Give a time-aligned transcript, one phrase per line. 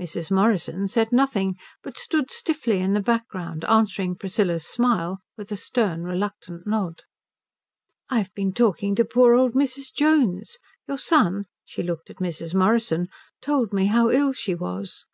[0.00, 0.30] Mrs.
[0.30, 6.04] Morrison said nothing but stood stiffly in the background, answering Priscilla's smile with a stern,
[6.04, 7.02] reluctant nod.
[8.08, 9.92] "I've been talking to poor old Mrs.
[9.92, 10.58] Jones.
[10.86, 12.54] Your son" she looked at Mrs.
[12.54, 13.08] Morrison
[13.42, 15.04] "told me how ill she was."